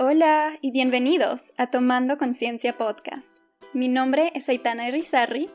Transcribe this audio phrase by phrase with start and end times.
[0.00, 3.40] Hola y bienvenidos a Tomando Conciencia Podcast.
[3.74, 5.48] Mi nombre es Aitana Irizarry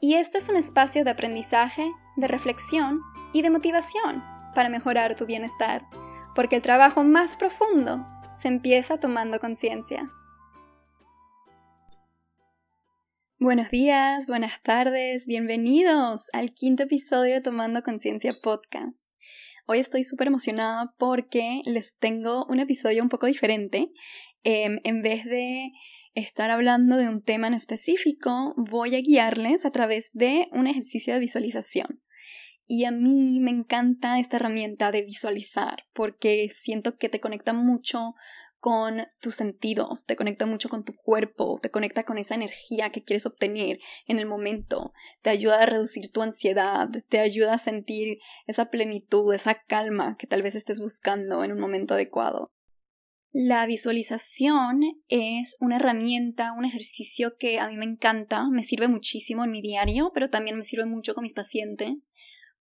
[0.00, 3.00] y esto es un espacio de aprendizaje, de reflexión
[3.32, 4.22] y de motivación
[4.54, 5.84] para mejorar tu bienestar,
[6.36, 8.06] porque el trabajo más profundo
[8.40, 10.08] se empieza tomando conciencia.
[13.40, 19.10] Buenos días, buenas tardes, bienvenidos al quinto episodio de Tomando Conciencia Podcast.
[19.70, 23.90] Hoy estoy súper emocionada porque les tengo un episodio un poco diferente.
[24.42, 25.72] Em, en vez de
[26.14, 31.12] estar hablando de un tema en específico, voy a guiarles a través de un ejercicio
[31.12, 32.00] de visualización.
[32.66, 38.14] Y a mí me encanta esta herramienta de visualizar porque siento que te conecta mucho
[38.58, 43.02] con tus sentidos, te conecta mucho con tu cuerpo, te conecta con esa energía que
[43.02, 48.18] quieres obtener en el momento, te ayuda a reducir tu ansiedad, te ayuda a sentir
[48.46, 52.52] esa plenitud, esa calma que tal vez estés buscando en un momento adecuado.
[53.30, 59.44] La visualización es una herramienta, un ejercicio que a mí me encanta, me sirve muchísimo
[59.44, 62.12] en mi diario, pero también me sirve mucho con mis pacientes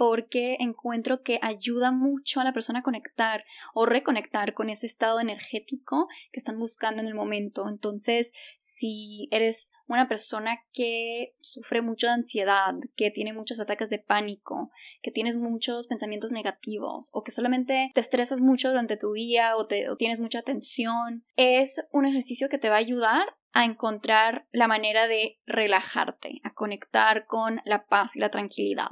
[0.00, 5.20] porque encuentro que ayuda mucho a la persona a conectar o reconectar con ese estado
[5.20, 7.68] energético que están buscando en el momento.
[7.68, 13.98] Entonces, si eres una persona que sufre mucho de ansiedad, que tiene muchos ataques de
[13.98, 14.70] pánico,
[15.02, 19.66] que tienes muchos pensamientos negativos o que solamente te estresas mucho durante tu día o,
[19.66, 24.66] te, tienes mucha tensión, es un ejercicio que te va a ayudar a encontrar la
[24.66, 28.88] manera de relajarte, a conectar con la paz y la tranquilidad.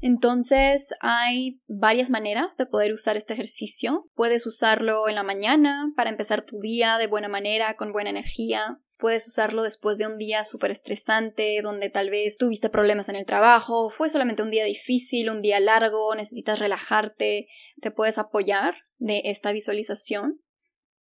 [0.00, 4.08] Entonces hay varias maneras de poder usar este ejercicio.
[4.14, 8.80] Puedes usarlo en la mañana para empezar tu día de buena manera, con buena energía.
[8.98, 13.26] Puedes usarlo después de un día súper estresante, donde tal vez tuviste problemas en el
[13.26, 17.46] trabajo, fue solamente un día difícil, un día largo, necesitas relajarte,
[17.80, 20.40] te puedes apoyar de esta visualización.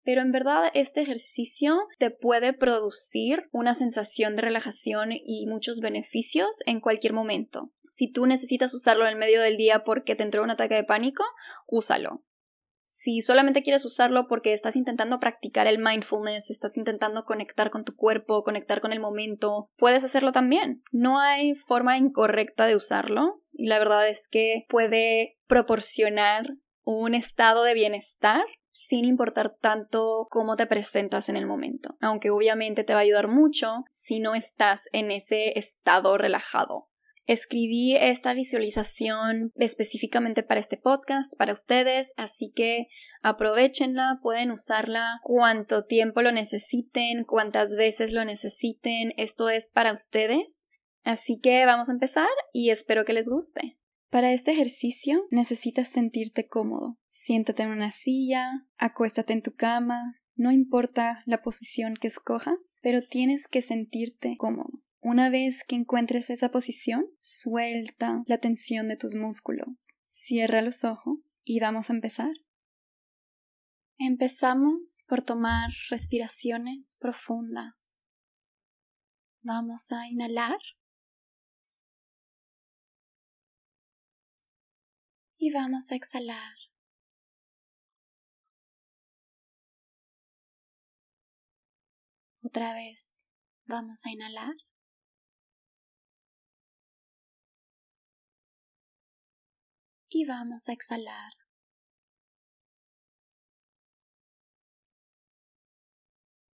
[0.04, 6.64] Pero en verdad este ejercicio te puede producir una sensación de relajación y muchos beneficios
[6.66, 7.74] en cualquier momento.
[7.98, 10.84] Si tú necesitas usarlo en el medio del día porque te entró un ataque de
[10.84, 11.24] pánico,
[11.66, 12.24] úsalo.
[12.86, 17.96] Si solamente quieres usarlo porque estás intentando practicar el mindfulness, estás intentando conectar con tu
[17.96, 20.84] cuerpo, conectar con el momento, puedes hacerlo también.
[20.92, 26.54] No hay forma incorrecta de usarlo y la verdad es que puede proporcionar
[26.84, 32.84] un estado de bienestar sin importar tanto cómo te presentas en el momento, aunque obviamente
[32.84, 36.92] te va a ayudar mucho si no estás en ese estado relajado.
[37.28, 42.88] Escribí esta visualización específicamente para este podcast, para ustedes, así que
[43.22, 50.70] aprovechenla, pueden usarla cuanto tiempo lo necesiten, cuantas veces lo necesiten, esto es para ustedes.
[51.04, 53.78] Así que vamos a empezar y espero que les guste.
[54.10, 56.98] Para este ejercicio necesitas sentirte cómodo.
[57.10, 63.02] Siéntate en una silla, acuéstate en tu cama, no importa la posición que escojas, pero
[63.02, 64.82] tienes que sentirte cómodo.
[65.00, 69.94] Una vez que encuentres esa posición, suelta la tensión de tus músculos.
[70.04, 72.34] Cierra los ojos y vamos a empezar.
[74.00, 78.04] Empezamos por tomar respiraciones profundas.
[79.42, 80.60] Vamos a inhalar
[85.38, 86.54] y vamos a exhalar.
[92.42, 93.26] Otra vez
[93.66, 94.56] vamos a inhalar
[100.10, 101.34] y vamos a exhalar.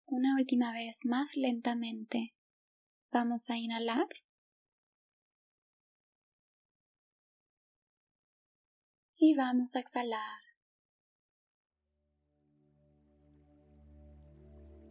[0.05, 2.35] Una última vez más lentamente.
[3.11, 4.07] Vamos a inhalar.
[9.15, 10.39] Y vamos a exhalar.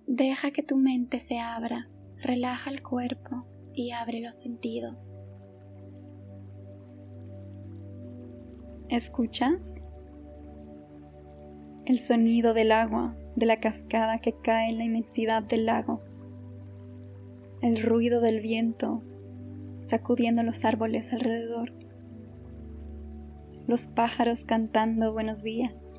[0.07, 5.21] Deja que tu mente se abra, relaja el cuerpo y abre los sentidos.
[8.93, 9.83] ¿Escuchas?
[11.87, 16.03] El sonido del agua, de la cascada que cae en la inmensidad del lago.
[17.63, 19.03] El ruido del viento
[19.85, 21.73] sacudiendo los árboles alrededor.
[23.67, 25.95] Los pájaros cantando buenos días.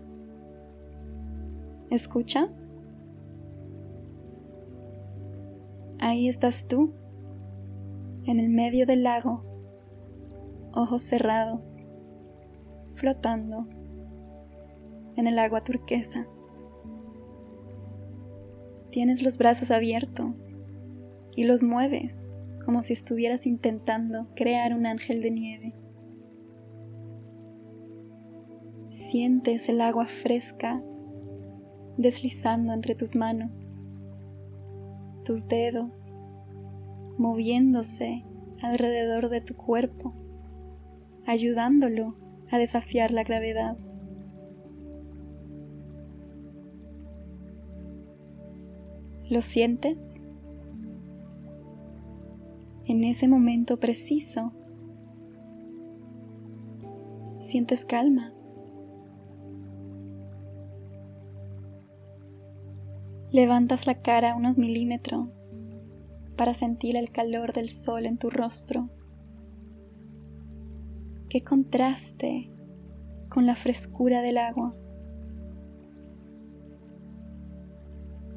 [1.90, 2.72] ¿Escuchas?
[5.98, 6.94] Ahí estás tú,
[8.25, 9.44] en el medio del lago,
[10.75, 11.84] ojos cerrados
[12.95, 13.68] flotando
[15.16, 16.28] en el agua turquesa.
[18.90, 20.54] Tienes los brazos abiertos
[21.36, 22.28] y los mueves
[22.66, 25.75] como si estuvieras intentando crear un ángel de nieve.
[28.90, 30.81] Sientes el agua fresca
[31.98, 33.74] deslizando entre tus manos,
[35.25, 36.13] tus dedos,
[37.18, 38.24] moviéndose
[38.62, 40.13] alrededor de tu cuerpo,
[41.25, 42.16] ayudándolo
[42.53, 43.75] a desafiar la gravedad.
[49.27, 50.21] ¿Lo sientes?
[52.85, 54.53] En ese momento preciso,
[57.39, 58.31] sientes calma.
[63.31, 65.51] Levantas la cara unos milímetros
[66.35, 68.91] para sentir el calor del sol en tu rostro.
[71.33, 72.51] Qué contraste
[73.27, 74.75] con la frescura del agua.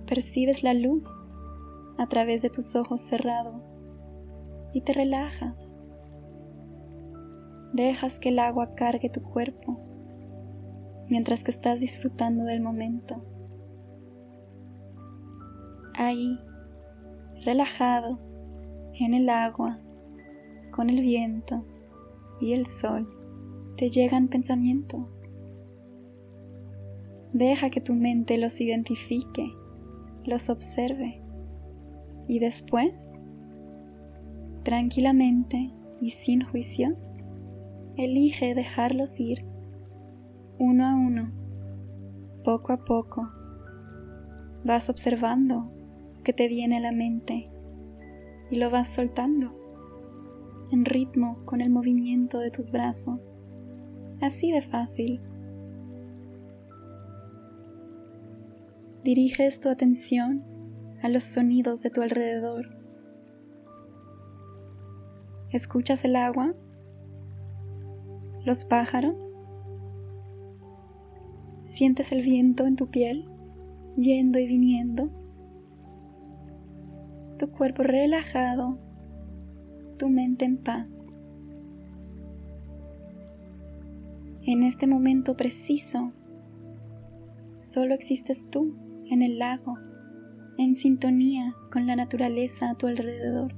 [0.06, 1.06] Percibes la luz
[1.98, 3.82] a través de tus ojos cerrados
[4.72, 5.76] y te relajas.
[7.74, 9.78] Dejas que el agua cargue tu cuerpo
[11.10, 13.22] mientras que estás disfrutando del momento.
[15.96, 16.40] Ahí
[17.44, 18.18] relajado
[18.94, 19.80] en el agua,
[20.70, 21.66] con el viento
[22.40, 23.08] y el sol,
[23.76, 25.30] te llegan pensamientos.
[27.32, 29.52] Deja que tu mente los identifique,
[30.24, 31.20] los observe
[32.28, 33.20] y después,
[34.62, 37.24] tranquilamente y sin juicios,
[37.96, 39.44] elige dejarlos ir
[40.58, 41.30] uno a uno,
[42.44, 43.28] poco a poco.
[44.64, 45.70] Vas observando
[46.24, 47.50] que te viene a la mente
[48.50, 49.65] y lo vas soltando
[50.70, 53.36] en ritmo con el movimiento de tus brazos.
[54.20, 55.20] Así de fácil.
[59.04, 60.44] Diriges tu atención
[61.02, 62.76] a los sonidos de tu alrededor.
[65.50, 66.54] ¿Escuchas el agua?
[68.44, 69.40] ¿Los pájaros?
[71.64, 73.30] ¿Sientes el viento en tu piel
[73.96, 75.10] yendo y viniendo?
[77.36, 78.78] tu cuerpo relajado,
[79.96, 81.14] tu mente en paz.
[84.42, 86.12] En este momento preciso,
[87.58, 88.76] solo existes tú
[89.10, 89.74] en el lago,
[90.58, 93.54] en sintonía con la naturaleza a tu alrededor.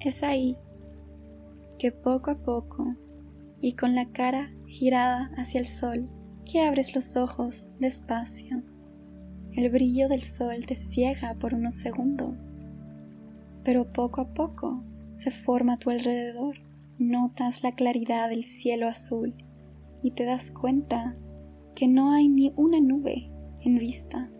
[0.00, 0.56] Es ahí
[1.78, 2.94] que poco a poco
[3.60, 6.10] y con la cara girada hacia el sol,
[6.50, 8.62] que abres los ojos despacio.
[9.54, 12.56] El brillo del sol te ciega por unos segundos,
[13.64, 14.82] pero poco a poco
[15.12, 16.56] se forma a tu alrededor.
[16.98, 19.34] Notas la claridad del cielo azul
[20.02, 21.16] y te das cuenta
[21.74, 23.30] que no hay ni una nube
[23.62, 24.30] en vista.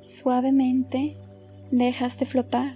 [0.00, 1.16] Suavemente
[1.70, 2.74] dejas de flotar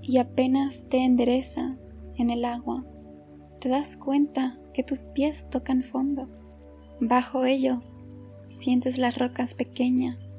[0.00, 2.84] y apenas te enderezas en el agua
[3.62, 6.26] te das cuenta que tus pies tocan fondo.
[7.04, 8.04] Bajo ellos
[8.50, 10.38] sientes las rocas pequeñas.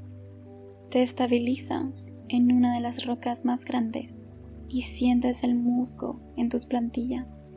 [0.89, 4.30] Te estabilizas en una de las rocas más grandes
[4.69, 7.51] y sientes el musgo en tus plantillas.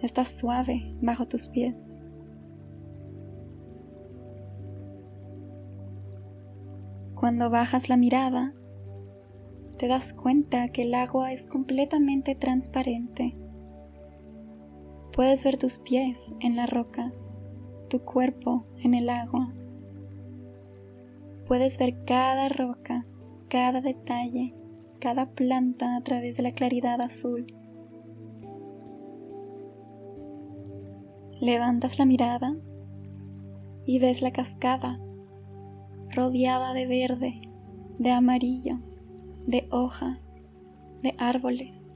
[0.00, 2.00] Estás suave bajo tus pies.
[7.14, 8.54] Cuando bajas la mirada,
[9.76, 13.36] te das cuenta que el agua es completamente transparente
[15.18, 17.12] Puedes ver tus pies en la roca,
[17.88, 19.52] tu cuerpo en el agua.
[21.46, 23.06] Puedes ver cada roca,
[23.48, 24.54] cada detalle,
[25.00, 27.46] cada planta a través de la claridad azul.
[31.40, 32.56] Levantas la mirada
[33.86, 35.00] y ves la cascada
[36.10, 37.40] rodeada de verde,
[37.98, 38.78] de amarillo,
[39.46, 40.42] de hojas,
[41.02, 41.94] de árboles.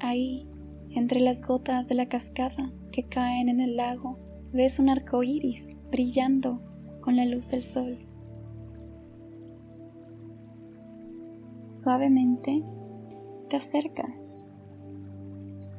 [0.00, 0.48] Ahí
[0.90, 4.18] entre las gotas de la cascada que caen en el lago,
[4.54, 6.62] ves un arco iris brillando
[7.02, 7.98] con la luz del sol.
[11.68, 12.64] Suavemente
[13.50, 14.38] te acercas,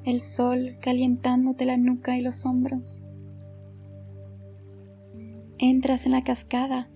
[0.03, 3.07] el sol calientándote la nuca y los hombros.
[5.57, 6.88] Entras en la cascada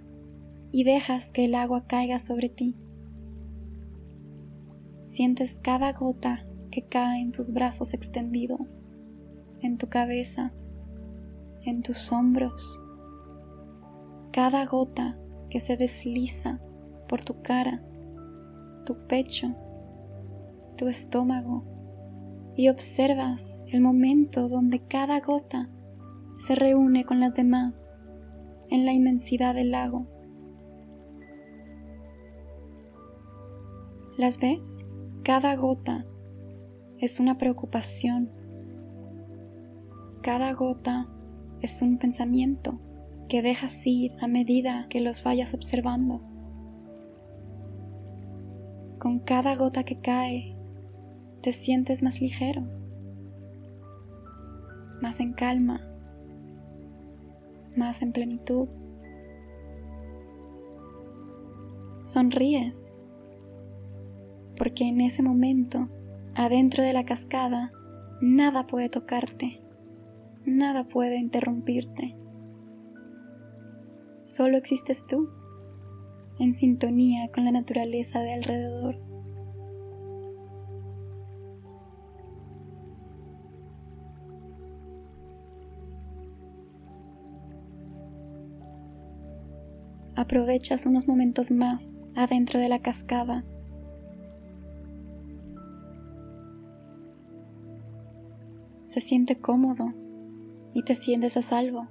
[0.72, 2.76] y dejas que el agua caiga sobre ti.
[5.04, 8.86] Sientes cada gota que cae en tus brazos extendidos,
[9.62, 10.54] en tu cabeza,
[11.64, 12.80] en tus hombros.
[14.32, 15.18] Cada gota
[15.50, 16.60] que se desliza
[17.08, 17.84] por tu cara,
[18.86, 19.56] tu pecho,
[20.78, 21.64] tu estómago
[22.56, 25.70] y observas el momento donde cada gota
[26.38, 27.94] se reúne con las demás
[28.70, 30.08] en la inmensidad del lago.
[34.18, 34.86] ¿Las ves?
[35.24, 36.06] Cada gota
[37.00, 38.32] es una preocupación.
[40.22, 41.08] Cada gota
[41.62, 42.80] es un pensamiento
[43.28, 46.22] que dejas ir a medida que los vayas observando.
[49.00, 50.56] Con cada gota que cae,
[51.42, 52.62] te sientes más ligero,
[55.02, 55.82] más en calma,
[57.76, 58.68] más en plenitud.
[62.04, 62.94] Sonríes,
[64.56, 65.90] porque en ese momento,
[66.36, 67.72] adentro de la cascada,
[68.22, 69.62] nada puede tocarte,
[70.46, 72.16] nada puede interrumpirte.
[74.24, 75.30] Solo existes tú,
[76.40, 79.12] en sintonía con la naturaleza de alrededor.
[90.32, 93.44] aprovechas unos momentos más adentro de la cascada.
[98.86, 99.94] Se siente cómodo
[100.74, 101.88] y te sientes a salvo.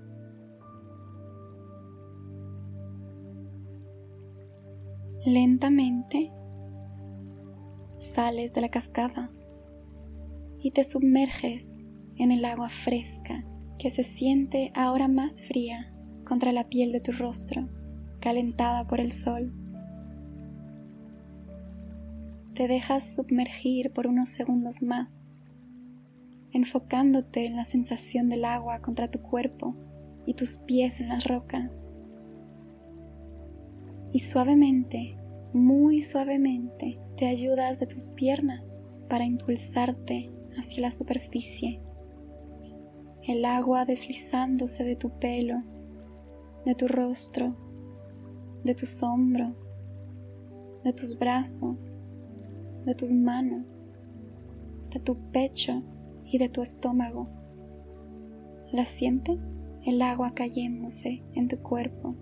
[5.25, 6.33] Lentamente
[7.97, 9.31] sales de la cascada
[10.59, 11.81] y te sumerges
[12.17, 13.45] en el agua fresca
[13.79, 15.93] que se siente ahora más fría
[16.25, 17.69] contra la piel de tu rostro
[18.21, 19.53] calentada por el sol.
[22.55, 25.31] Te dejas sumergir por unos segundos más,
[26.53, 29.77] enfocándote en la sensación del agua contra tu cuerpo
[30.27, 31.89] y tus pies en las rocas.
[34.13, 35.17] Y suavemente,
[35.53, 41.81] muy suavemente, te ayudas de tus piernas para impulsarte hacia la superficie.
[43.27, 45.63] El agua deslizándose de tu pelo,
[46.65, 47.55] de tu rostro,
[48.65, 49.79] de tus hombros,
[50.85, 52.01] de tus brazos,
[52.85, 53.89] de tus manos,
[54.91, 55.83] de tu pecho
[56.31, 57.29] y de tu estómago.
[58.73, 59.65] ¿La sientes?
[59.85, 62.15] El agua cayéndose en tu cuerpo.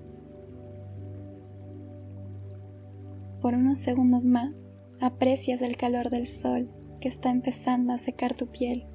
[3.43, 8.47] Por unos segundos más, aprecias el calor del sol que está empezando a secar tu
[8.47, 8.87] piel.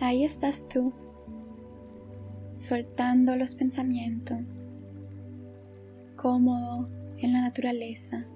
[0.00, 0.94] Ahí estás tú,
[2.56, 4.70] soltando los pensamientos,
[6.16, 8.26] cómodo en la naturaleza,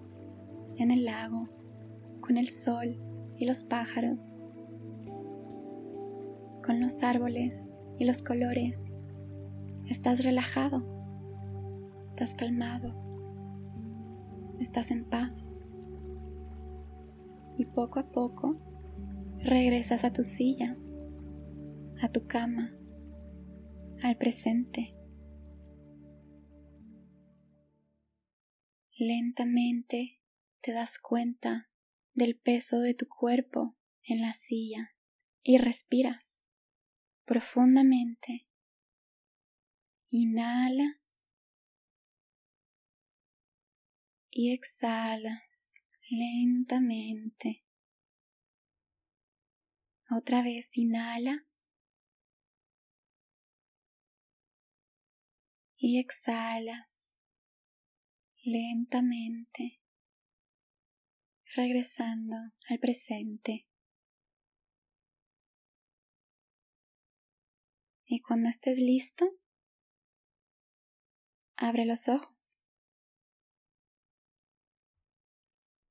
[0.76, 1.48] en el lago,
[2.20, 2.98] con el sol
[3.36, 4.40] y los pájaros,
[6.64, 8.90] con los árboles y los colores.
[9.86, 10.84] Estás relajado,
[12.06, 12.94] estás calmado,
[14.60, 15.58] estás en paz.
[17.56, 18.56] Y poco a poco
[19.38, 20.76] regresas a tu silla,
[22.02, 22.74] a tu cama,
[24.02, 24.94] al presente
[28.96, 30.20] Lentamente
[30.60, 31.68] te das cuenta
[32.14, 34.94] del peso de tu cuerpo en la silla
[35.42, 36.44] y respiras
[37.24, 38.48] profundamente.
[40.10, 41.28] Inhalas
[44.30, 47.64] y exhalas lentamente.
[50.10, 51.68] Otra vez inhalas
[55.76, 57.16] y exhalas
[58.44, 59.80] lentamente,
[61.54, 62.36] regresando
[62.68, 63.66] al presente.
[68.06, 69.26] Y cuando estés listo,
[71.56, 72.60] abre los ojos.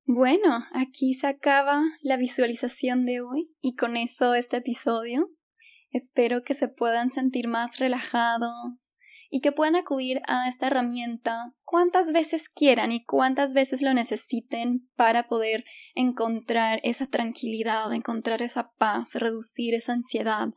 [0.06, 5.32] Bueno, aquí se acaba la visualización de hoy y con eso este episodio.
[5.92, 8.96] Espero que se puedan sentir más relajados,
[9.36, 14.88] y que puedan acudir a esta herramienta cuantas veces quieran y cuantas veces lo necesiten
[14.96, 20.50] para poder encontrar esa tranquilidad, encontrar esa paz, reducir esa ansiedad,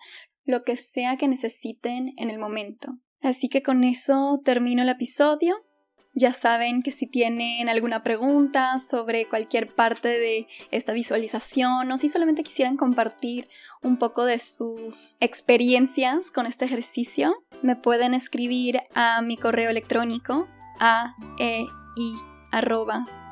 [0.45, 2.99] lo que sea que necesiten en el momento.
[3.23, 5.57] Así que con eso termino el episodio.
[6.13, 12.11] Ya saben que si tienen alguna pregunta sobre cualquier parte de esta visualización o si
[12.11, 13.49] solamente quisieran compartir
[13.83, 20.49] un poco de sus experiencias con este ejercicio, me pueden escribir a mi correo electrónico
[20.79, 21.67] a e
[21.97, 22.15] i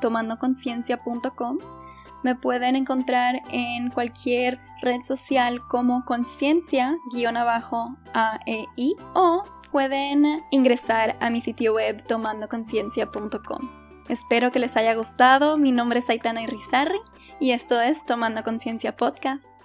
[0.01, 1.57] tomandoconciencia.com.
[2.23, 6.95] Me pueden encontrar en cualquier red social como conciencia-aei
[9.13, 13.85] o pueden ingresar a mi sitio web tomandoconciencia.com.
[14.07, 15.57] Espero que les haya gustado.
[15.57, 16.99] Mi nombre es Aitana Irizarry
[17.39, 19.64] y esto es Tomando Conciencia Podcast.